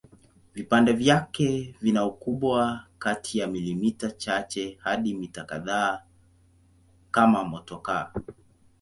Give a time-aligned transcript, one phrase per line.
[0.53, 6.03] Vipande vyake vina ukubwa kati ya milimita chache hadi mita kadhaa
[7.11, 8.13] kama motokaa.